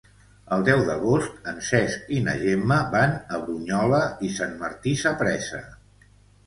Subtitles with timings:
[0.55, 5.63] El deu d'agost en Cesc i na Gemma van a Brunyola i Sant Martí Sapresa.